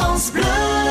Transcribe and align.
France 0.00 0.32
Bleu. 0.32 0.42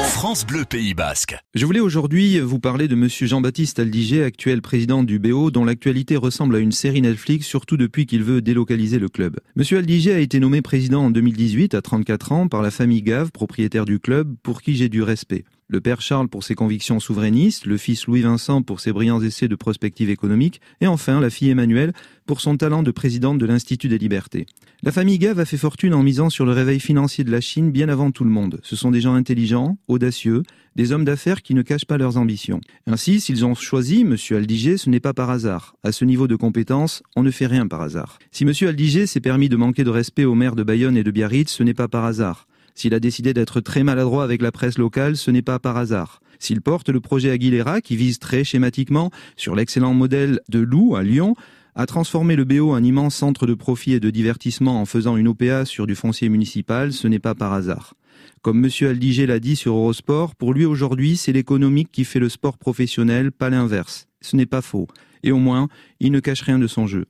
France 0.04 0.46
Bleu 0.46 0.66
Pays 0.66 0.94
Basque. 0.94 1.36
Je 1.56 1.66
voulais 1.66 1.80
aujourd'hui 1.80 2.40
vous 2.40 2.60
parler 2.60 2.88
de 2.88 2.94
monsieur 2.94 3.26
Jean-Baptiste 3.26 3.80
Aldiger, 3.80 4.24
actuel 4.24 4.62
président 4.62 5.02
du 5.02 5.18
BO, 5.18 5.50
dont 5.50 5.66
l'actualité 5.66 6.16
ressemble 6.16 6.56
à 6.56 6.60
une 6.60 6.72
série 6.72 7.02
Netflix, 7.02 7.48
surtout 7.48 7.76
depuis 7.76 8.06
qu'il 8.06 8.24
veut 8.24 8.44
délocaliser 8.44 9.00
le 9.00 9.10
club. 9.10 9.40
Monsieur 9.56 9.80
Aldiger 9.80 10.14
a 10.14 10.20
été 10.20 10.40
nommé 10.40 10.62
président 10.62 11.06
en 11.06 11.10
2018 11.10 11.74
à 11.74 11.82
34 11.82 12.32
ans 12.34 12.48
par 12.48 12.62
la 12.62 12.70
famille 12.70 13.02
Gave, 13.02 13.32
propriétaire 13.32 13.86
du 13.86 14.00
club, 14.00 14.36
pour 14.44 14.62
qui 14.62 14.76
j'ai 14.76 14.90
du 14.90 15.02
respect 15.02 15.44
le 15.70 15.82
père 15.82 16.02
Charles 16.02 16.28
pour 16.28 16.44
ses 16.44 16.56
convictions 16.56 17.00
souverainistes, 17.00 17.68
le 17.68 17.78
fils 17.78 18.08
Louis-Vincent 18.08 18.64
pour 18.64 18.80
ses 18.80 18.92
brillants 18.92 19.22
essais 19.22 19.48
de 19.48 19.56
prospective 19.56 20.10
économique, 20.10 20.62
et 20.82 20.88
enfin 20.88 21.20
la 21.22 21.30
fille 21.30 21.52
Emmanuelle 21.52 21.94
pour 22.26 22.42
son 22.42 22.58
talent 22.58 22.82
de 22.82 22.90
présidente 22.90 23.38
de 23.38 23.46
l'Institut 23.46 23.88
des 23.88 24.00
libertés. 24.00 24.48
La 24.82 24.92
famille 24.92 25.20
Gave 25.20 25.40
a 25.40 25.46
fait 25.46 25.58
fortune 25.58 25.94
en 25.94 26.02
misant 26.02 26.32
sur 26.32 26.46
le 26.46 26.54
réveil 26.54 26.80
financier 26.80 27.24
de 27.24 27.32
la 27.32 27.40
Chine 27.40 27.72
bien 27.72 27.88
avant 27.88 28.10
tout 28.10 28.24
le 28.24 28.32
monde. 28.32 28.60
Ce 28.64 28.76
sont 28.76 28.90
des 28.90 29.02
gens 29.02 29.14
intelligents, 29.14 29.78
audacieux, 29.88 30.42
des 30.76 30.92
hommes 30.92 31.06
d'affaires 31.06 31.44
qui 31.44 31.54
ne 31.54 31.62
cachent 31.62 31.86
pas 31.86 31.98
leurs 31.98 32.18
ambitions. 32.18 32.62
Ainsi, 32.88 33.20
s'ils 33.20 33.46
ont 33.46 33.54
choisi 33.54 34.02
M. 34.02 34.16
Aldiger, 34.32 34.78
ce 34.78 34.90
n'est 34.90 35.00
pas 35.00 35.14
par 35.14 35.30
hasard. 35.30 35.76
À 35.84 35.92
ce 35.92 36.04
niveau 36.04 36.28
de 36.28 36.36
compétence, 36.36 37.04
on 37.16 37.22
ne 37.22 37.32
fait 37.32 37.48
rien 37.48 37.68
par 37.68 37.82
hasard. 37.82 38.18
Si 38.32 38.44
M. 38.44 38.54
Aldiger 38.62 39.06
s'est 39.06 39.20
permis 39.20 39.50
de 39.50 39.56
manquer 39.56 39.84
de 39.84 39.92
respect 39.92 40.26
aux 40.26 40.36
maires 40.36 40.56
de 40.56 40.64
Bayonne 40.64 40.98
et 40.98 41.04
de 41.04 41.12
Biarritz, 41.12 41.52
ce 41.52 41.62
n'est 41.62 41.76
pas 41.76 41.88
par 41.88 42.06
hasard. 42.06 42.48
S'il 42.76 42.94
a 42.94 43.00
décidé 43.00 43.34
d'être 43.34 43.62
très 43.62 43.84
maladroit 43.84 44.24
avec 44.24 44.42
la 44.42 44.52
presse 44.52 44.78
locale, 44.78 45.18
ce 45.18 45.32
n'est 45.32 45.42
pas 45.42 45.60
par 45.60 45.78
hasard. 45.78 46.22
S'il 46.40 46.62
porte 46.62 46.90
le 46.90 47.02
projet 47.02 47.32
Aguilera, 47.32 47.82
qui 47.82 47.96
vise 47.96 48.20
très 48.20 48.44
schématiquement 48.44 49.12
sur 49.36 49.56
l'excellent 49.56 49.94
modèle 49.94 50.40
de 50.50 50.60
Loup 50.60 50.96
à 50.96 51.04
Lyon, 51.04 51.36
à 51.76 51.86
transformer 51.86 52.36
le 52.36 52.46
BO 52.46 52.72
en 52.72 52.84
immense 52.84 53.16
centre 53.16 53.46
de 53.46 53.54
profit 53.54 53.94
et 53.94 54.00
de 54.00 54.10
divertissement 54.10 54.82
en 54.82 54.86
faisant 54.86 55.18
une 55.18 55.28
OPA 55.28 55.66
sur 55.66 55.88
du 55.88 55.96
foncier 55.96 56.30
municipal, 56.30 56.94
ce 56.94 57.08
n'est 57.08 57.20
pas 57.20 57.36
par 57.36 57.54
hasard. 57.54 57.94
Comme 58.42 58.64
M. 58.64 58.72
Aldiger 58.88 59.28
l'a 59.28 59.40
dit 59.40 59.56
sur 59.56 59.76
Eurosport, 59.76 60.36
pour 60.36 60.54
lui 60.54 60.66
aujourd'hui, 60.66 61.18
c'est 61.18 61.34
l'économique 61.34 61.90
qui 61.92 62.06
fait 62.06 62.20
le 62.20 62.30
sport 62.30 62.58
professionnel, 62.58 63.32
pas 63.32 63.50
l'inverse. 63.50 64.08
Ce 64.22 64.36
n'est 64.36 64.46
pas 64.46 64.62
faux. 64.62 64.88
Et 65.24 65.32
au 65.32 65.38
moins, 65.38 65.68
il 66.00 66.12
ne 66.12 66.20
cache 66.20 66.42
rien 66.42 66.60
de 66.60 66.68
son 66.68 66.88
jeu. 66.88 67.06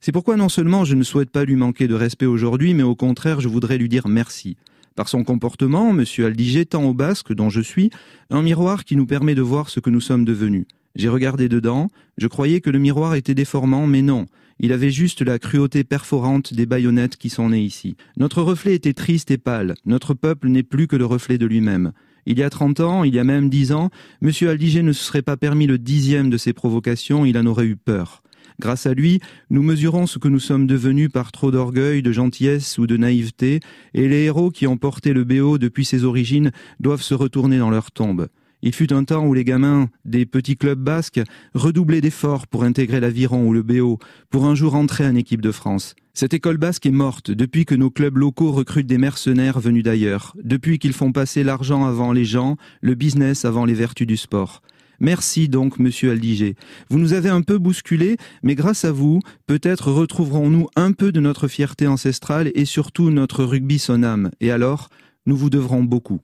C'est 0.00 0.12
pourquoi 0.12 0.36
non 0.36 0.48
seulement 0.48 0.84
je 0.86 0.94
ne 0.94 1.02
souhaite 1.02 1.30
pas 1.30 1.44
lui 1.44 1.56
manquer 1.56 1.86
de 1.86 1.94
respect 1.94 2.26
aujourd'hui, 2.26 2.72
mais 2.72 2.82
au 2.82 2.94
contraire, 2.94 3.40
je 3.40 3.48
voudrais 3.48 3.76
lui 3.76 3.88
dire 3.88 4.08
merci. 4.08 4.56
Par 5.00 5.08
son 5.08 5.24
comportement, 5.24 5.98
M. 5.98 6.04
Aldiger 6.18 6.66
tend 6.66 6.84
au 6.84 6.92
basque, 6.92 7.32
dont 7.32 7.48
je 7.48 7.62
suis, 7.62 7.88
un 8.28 8.42
miroir 8.42 8.84
qui 8.84 8.96
nous 8.96 9.06
permet 9.06 9.34
de 9.34 9.40
voir 9.40 9.70
ce 9.70 9.80
que 9.80 9.88
nous 9.88 10.02
sommes 10.02 10.26
devenus. 10.26 10.66
J'ai 10.94 11.08
regardé 11.08 11.48
dedans, 11.48 11.88
je 12.18 12.26
croyais 12.26 12.60
que 12.60 12.68
le 12.68 12.78
miroir 12.78 13.14
était 13.14 13.34
déformant, 13.34 13.86
mais 13.86 14.02
non. 14.02 14.26
Il 14.58 14.74
avait 14.74 14.90
juste 14.90 15.22
la 15.22 15.38
cruauté 15.38 15.84
perforante 15.84 16.52
des 16.52 16.66
baïonnettes 16.66 17.16
qui 17.16 17.30
sont 17.30 17.48
nées 17.48 17.62
ici. 17.62 17.96
Notre 18.18 18.42
reflet 18.42 18.74
était 18.74 18.92
triste 18.92 19.30
et 19.30 19.38
pâle. 19.38 19.74
Notre 19.86 20.12
peuple 20.12 20.48
n'est 20.48 20.62
plus 20.62 20.86
que 20.86 20.96
le 20.96 21.06
reflet 21.06 21.38
de 21.38 21.46
lui-même. 21.46 21.92
Il 22.26 22.38
y 22.38 22.42
a 22.42 22.50
trente 22.50 22.80
ans, 22.80 23.02
il 23.02 23.14
y 23.14 23.18
a 23.18 23.24
même 23.24 23.48
dix 23.48 23.72
ans, 23.72 23.88
M. 24.20 24.30
Aldiger 24.50 24.82
ne 24.82 24.92
se 24.92 25.02
serait 25.02 25.22
pas 25.22 25.38
permis 25.38 25.66
le 25.66 25.78
dixième 25.78 26.28
de 26.28 26.36
ses 26.36 26.52
provocations, 26.52 27.24
il 27.24 27.38
en 27.38 27.46
aurait 27.46 27.64
eu 27.64 27.76
peur. 27.76 28.22
Grâce 28.60 28.84
à 28.84 28.92
lui, 28.92 29.20
nous 29.48 29.62
mesurons 29.62 30.06
ce 30.06 30.18
que 30.18 30.28
nous 30.28 30.38
sommes 30.38 30.66
devenus 30.66 31.08
par 31.10 31.32
trop 31.32 31.50
d'orgueil, 31.50 32.02
de 32.02 32.12
gentillesse 32.12 32.76
ou 32.76 32.86
de 32.86 32.98
naïveté, 32.98 33.60
et 33.94 34.06
les 34.06 34.24
héros 34.24 34.50
qui 34.50 34.66
ont 34.66 34.76
porté 34.76 35.14
le 35.14 35.24
BO 35.24 35.56
depuis 35.56 35.86
ses 35.86 36.04
origines 36.04 36.52
doivent 36.78 37.00
se 37.00 37.14
retourner 37.14 37.56
dans 37.58 37.70
leur 37.70 37.90
tombe. 37.90 38.28
Il 38.60 38.74
fut 38.74 38.92
un 38.92 39.04
temps 39.04 39.26
où 39.26 39.32
les 39.32 39.44
gamins 39.44 39.88
des 40.04 40.26
petits 40.26 40.58
clubs 40.58 40.78
basques 40.78 41.22
redoublaient 41.54 42.02
d'efforts 42.02 42.46
pour 42.46 42.64
intégrer 42.64 43.00
l'aviron 43.00 43.48
ou 43.48 43.54
le 43.54 43.62
BO, 43.62 43.98
pour 44.28 44.44
un 44.44 44.54
jour 44.54 44.74
entrer 44.74 45.06
en 45.06 45.14
équipe 45.14 45.40
de 45.40 45.52
France. 45.52 45.94
Cette 46.12 46.34
école 46.34 46.58
basque 46.58 46.84
est 46.84 46.90
morte 46.90 47.30
depuis 47.30 47.64
que 47.64 47.74
nos 47.74 47.88
clubs 47.88 48.18
locaux 48.18 48.52
recrutent 48.52 48.86
des 48.86 48.98
mercenaires 48.98 49.58
venus 49.58 49.84
d'ailleurs, 49.84 50.36
depuis 50.44 50.78
qu'ils 50.78 50.92
font 50.92 51.12
passer 51.12 51.44
l'argent 51.44 51.86
avant 51.86 52.12
les 52.12 52.26
gens, 52.26 52.58
le 52.82 52.94
business 52.94 53.46
avant 53.46 53.64
les 53.64 53.72
vertus 53.72 54.06
du 54.06 54.18
sport. 54.18 54.60
Merci 55.00 55.48
donc, 55.48 55.78
monsieur 55.78 56.10
Aldiger. 56.10 56.56
Vous 56.90 56.98
nous 56.98 57.14
avez 57.14 57.30
un 57.30 57.40
peu 57.40 57.56
bousculé, 57.56 58.18
mais 58.42 58.54
grâce 58.54 58.84
à 58.84 58.92
vous, 58.92 59.20
peut-être 59.46 59.90
retrouverons-nous 59.90 60.68
un 60.76 60.92
peu 60.92 61.10
de 61.10 61.20
notre 61.20 61.48
fierté 61.48 61.86
ancestrale 61.86 62.50
et 62.54 62.66
surtout 62.66 63.10
notre 63.10 63.44
rugby 63.44 63.78
son 63.78 64.02
âme. 64.02 64.30
Et 64.40 64.50
alors, 64.50 64.90
nous 65.24 65.36
vous 65.36 65.48
devrons 65.48 65.84
beaucoup. 65.84 66.18